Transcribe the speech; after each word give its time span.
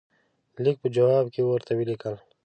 لیک 0.63 0.77
په 0.83 0.87
جواب 0.95 1.25
کې 1.33 1.41
ورته 1.43 1.71
ولیکل. 1.75 2.15